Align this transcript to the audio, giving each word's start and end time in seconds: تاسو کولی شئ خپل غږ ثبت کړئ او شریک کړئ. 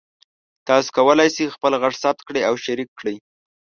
تاسو 0.67 0.87
کولی 0.97 1.27
شئ 1.35 1.45
خپل 1.55 1.71
غږ 1.81 1.93
ثبت 2.03 2.19
کړئ 2.27 2.41
او 2.49 2.55
شریک 2.65 2.89
کړئ. 2.99 3.15